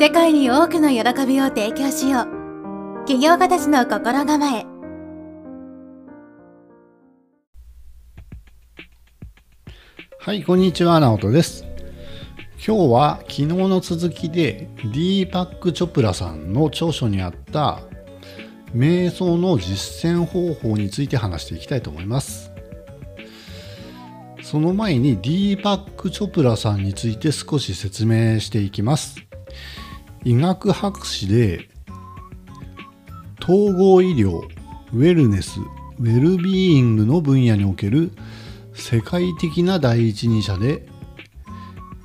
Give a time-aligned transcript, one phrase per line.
[0.00, 3.04] 世界に多くの喜びを提供しよう。
[3.04, 4.64] 起業家たちの心構え。
[10.20, 11.64] はいこんにちは直人です。
[12.64, 17.80] 今日は昨日の続きでディーパック・チョプラさんの著書にあった
[18.72, 22.52] 瞑想の実践方法について話していきたいと思います。
[24.44, 29.27] その前にディーパック・チョプラさんについて少し説明していきます。
[30.24, 31.68] 医学博士で
[33.42, 34.40] 統合医療
[34.92, 35.60] ウェルネス
[36.00, 38.12] ウェルビーイングの分野における
[38.74, 40.86] 世界的な第一人者で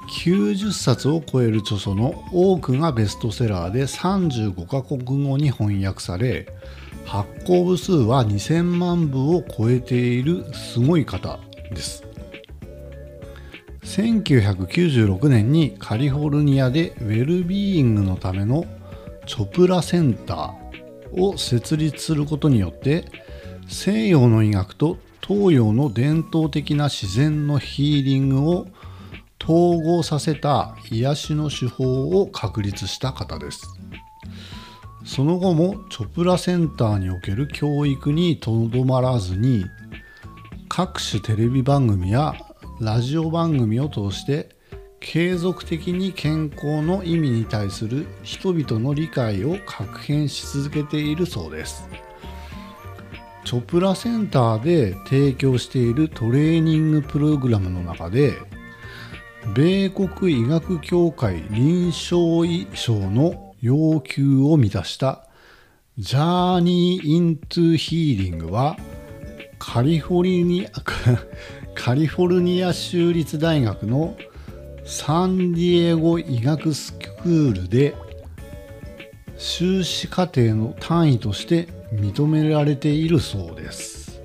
[0.10, 6.48] 90冊を超える著書の多くがベストセラーで35カ国語に翻訳され
[7.06, 11.40] 発行部数は2000万部を超えているすごい方
[11.72, 12.13] です。
[13.84, 18.66] 1996年にカリフォルニアでウェルビーイングのための
[19.26, 23.06] チョプラセンターを設立することによって
[23.68, 28.68] 西洋の医学と東洋の伝統的な自然のヒーリングを
[29.42, 33.78] 統合させた癒しの手法を確立した方です。
[35.06, 39.66] その後もチョプラセンターにおける教育にとどまらずに
[40.70, 42.34] 各種テレビ番組や
[42.84, 44.50] ラジオ番組を通して
[45.00, 51.88] 継続的に健康の意味に対する人々の理解を確変し続けているそうです。
[53.46, 58.34] チョプラセンターで提供しているトレーニングプログラムの中で
[59.54, 65.28] 米国医学協会臨床医賞の要求を満たした
[65.98, 68.78] ジャーニー・イントゥ・ヒーリングは
[69.60, 70.72] カリフォルニア
[71.84, 74.16] カリフォルニア州立大学の
[74.86, 77.94] サンディエゴ医学スクールで
[79.38, 84.22] 修士課程の単位として認められているそうです。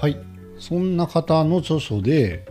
[0.00, 0.16] はい。
[0.60, 2.46] そんな方の著書で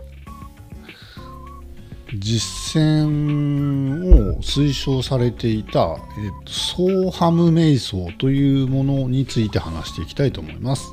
[2.18, 10.92] 実践を推奨されていた、えっと、ソーハム瞑想というものについて話していきたいと思います。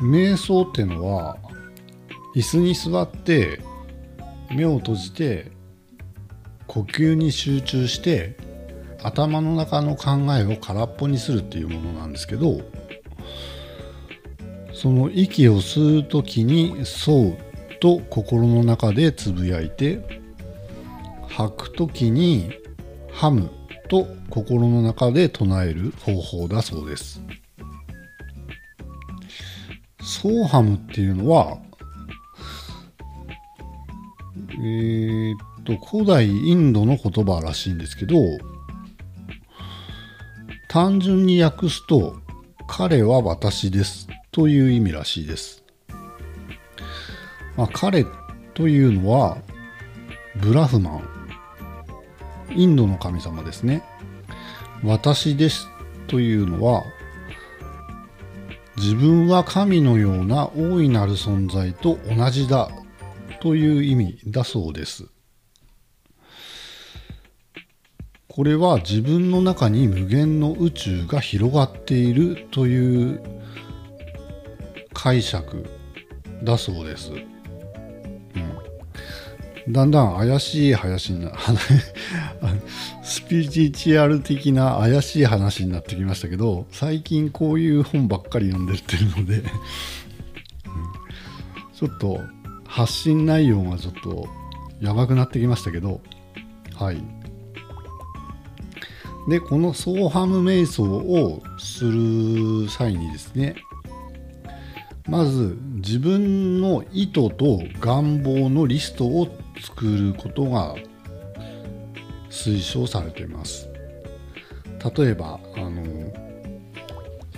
[0.00, 1.38] 瞑想っていうのは
[2.34, 3.60] 椅子に座って
[4.50, 5.52] 目を閉じて
[6.66, 8.36] 呼吸に集中して
[9.02, 12.60] 頭の中の考えを空っぽにするっていうものなんですけど
[14.72, 17.36] その息を吸う時に「そう」
[17.80, 20.24] と心の中でつぶやいて
[21.28, 22.50] 吐く時に
[23.12, 23.50] 「ハム」
[23.88, 27.22] と心の中で唱える方法だそうです。
[30.02, 31.58] ソーハムっていうのは
[34.62, 38.16] えー、っと古代インドの言葉らしいんですけど
[40.68, 42.16] 単純に訳すと
[42.66, 45.62] 「彼は私です」という意味らしいです。
[47.56, 48.04] まあ、彼
[48.54, 49.38] というのは
[50.36, 51.08] ブラフマン
[52.56, 53.82] インドの神様ですね。
[54.82, 55.68] 私です
[56.08, 56.82] というのは
[58.76, 62.68] 自分は神のような大いなる存在と同じだ
[63.44, 65.04] という意味だそうです。
[68.26, 73.22] これは自分の中に無限の宇宙が広がっているという
[74.94, 75.66] 解釈
[76.42, 77.12] だそうです。
[79.66, 81.32] うん、だんだん怪しい話にな
[83.04, 89.44] スピリチュアル的な怪しい話になってきましたけど最近こういう本ばっかり読んでってるのでうん、
[91.74, 92.22] ちょっと
[92.74, 94.26] 発信内容がちょっと
[94.80, 96.00] やばくなってきましたけど
[96.74, 97.00] はい。
[99.28, 103.54] でこのソーハム瞑想をする際にですね
[105.06, 109.28] まず自分の意図と願望のリストを
[109.62, 110.74] 作ることが
[112.28, 113.70] 推奨されています。
[114.96, 116.12] 例えばあの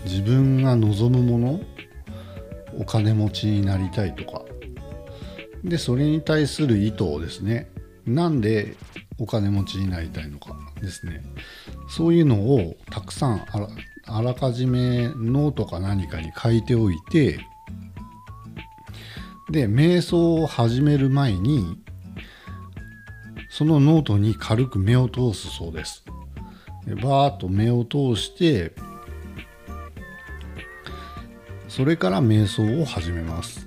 [0.06, 1.60] 自分が望むもの
[2.80, 4.45] お金持ちになりたいとか
[5.66, 7.68] でそれに対する意図をですね
[8.06, 8.76] なんで
[9.18, 11.24] お金持ちになりたいのかですね。
[11.88, 13.44] そういうのをたくさん
[14.06, 17.40] あらかじめノートか何かに書いておいて
[19.50, 21.82] で瞑想を始める前に
[23.50, 26.04] そのノートに軽く目を通すそうです。
[26.86, 28.72] でバーッと目を通して
[31.68, 33.66] それから瞑想を始めます。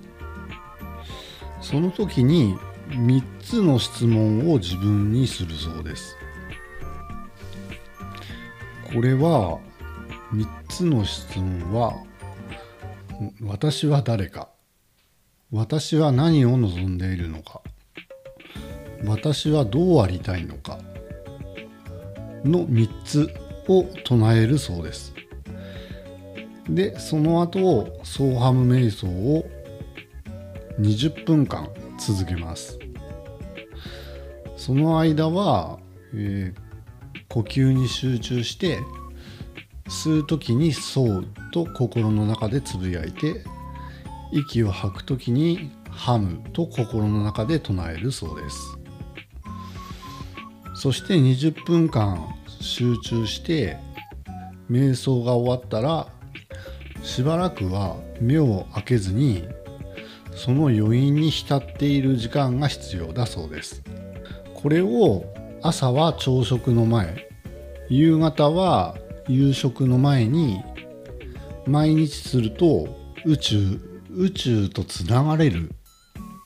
[1.61, 2.55] その時に
[2.89, 6.15] 3つの質問を自分にするそうです
[8.93, 9.59] これは
[10.33, 11.93] 3つの質問は
[13.41, 14.49] 「私は誰か」
[15.51, 17.61] 「私は何を望んでいるのか」
[19.05, 20.79] 「私はどうありたいのか」
[22.43, 23.29] の3つ
[23.67, 25.13] を唱えるそうです。
[26.67, 29.49] でその後ソーハム瞑想を
[30.79, 32.79] 20分間続けます。
[34.57, 35.79] その間は、
[36.13, 36.69] えー
[37.29, 38.79] 呼吸に集中して
[39.87, 43.43] 吸う時に「そう」と心の中でつぶやいて
[44.31, 48.77] 息を吐く時に「ハム」と心の中で唱えるそうです。
[50.73, 53.77] そして20分間集中して
[54.71, 56.07] 瞑想が終わったら
[57.03, 59.43] しばらくは目を開けずに
[60.39, 63.83] その余韻に浸っている時間が必要だそうです。
[64.53, 65.25] これを
[65.61, 67.27] 朝は朝食の前
[67.89, 68.95] 夕方は
[69.27, 70.63] 夕食の前に
[71.67, 72.87] 毎日すると
[73.25, 73.81] 宇宙
[74.11, 75.75] 宇宙とつながれる。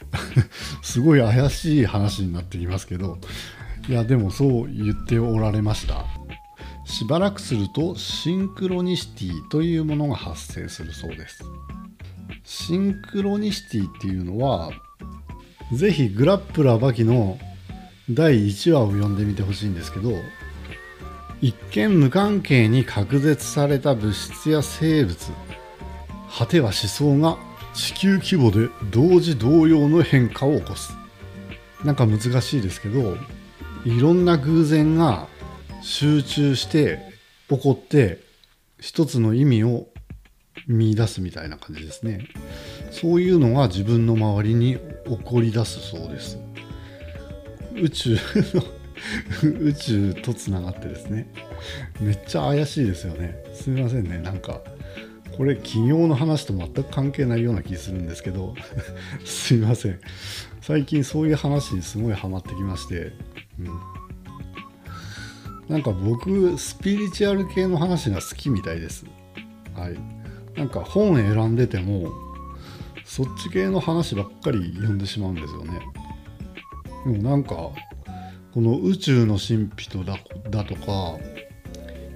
[0.81, 3.18] すごい怪しい話になってきますけど
[3.89, 6.06] いやでもそう言っておられました。
[6.86, 11.44] しばらくするとシンクロニシティというものが発生するそうです。
[12.44, 14.72] シンクロニシティっていうのは
[15.72, 17.38] ぜひグラップラーバキの
[18.10, 20.12] 第1話を読んでみてほしいんですけど
[21.42, 25.31] 一見無関係に隔絶された物質や生物
[26.38, 27.38] 果ては思想が
[27.74, 30.96] 地球規模で同時同様の変化を起こす。
[31.84, 33.18] なんか難しいですけど
[33.84, 35.28] いろんな偶然が
[35.81, 37.00] 集中して
[37.50, 38.19] 起こって
[38.80, 39.88] 一つの意味を
[40.68, 42.27] 見出すみたいな感じですね。
[42.92, 46.38] そういうのが自分の周りに起こり出すそうです。
[47.75, 48.18] 宇宙
[48.54, 48.63] の
[49.60, 51.27] 宇宙とつながってですね。
[52.00, 53.44] めっちゃ怪しいですよね。
[53.54, 54.19] すみませんね。
[54.19, 54.62] なんか
[55.38, 58.56] これ企業の話と全く関係ないような気するんですけど。
[59.25, 60.00] すいません。
[60.62, 63.12] 最近そういう話にすごいハマってきまして、
[63.60, 63.69] うん、
[65.68, 69.06] なんか僕スピリチュアル系の話が好きみたいです。
[69.75, 70.23] はい。
[70.55, 72.11] なんか本選んでても
[73.05, 75.81] そっち系の話ばっかり読んでしまうんですよね
[77.05, 77.55] でもなんか
[78.53, 80.17] この宇宙の神秘とだ
[80.50, 81.17] だとか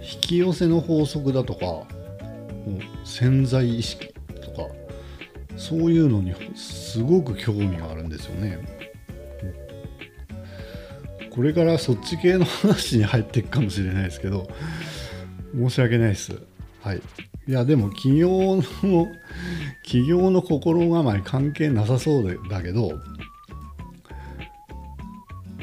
[0.01, 1.85] 引き寄せの法則だとかも
[2.77, 4.69] う潜在意識とか
[5.57, 8.59] そういうのにすごく興味があるんですよね。
[11.31, 14.47] これからそっち系の話に入っていくかもしれないですけど
[15.55, 16.41] 申し訳ないです。
[16.81, 17.01] はい。
[17.47, 18.63] いやでも企業の
[19.83, 22.99] 企業の心構え関係なさそうだけど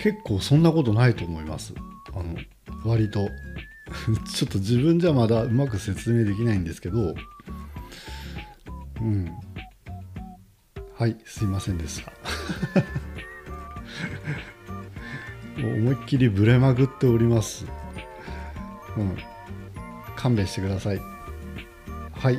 [0.05, 1.73] 結構そんなことないと思います。
[2.13, 2.37] あの
[2.85, 3.29] 割と。
[4.35, 7.15] ちょっと自分じゃまだうまく説明できないんですけど。
[9.01, 9.33] うん。
[10.97, 12.13] はいすいませんでした。
[15.57, 17.65] 思いっきりブレまぐっております。
[18.99, 19.17] うん。
[20.17, 21.14] 勘弁してください。
[22.25, 22.39] はい。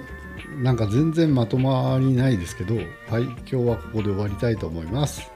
[0.63, 5.31] なんか全然まとまりないですけどはい今日はここで終わりたいと思います、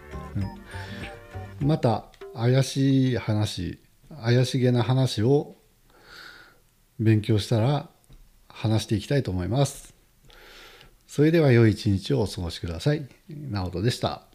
[1.61, 3.77] うん、また怪しい話
[4.23, 5.55] 怪しげな話を
[6.99, 7.89] 勉強したら
[8.47, 9.94] 話していきたいと思います。
[11.06, 13.07] それでは良い一日をお過ごしください。
[13.29, 14.29] 直人でした。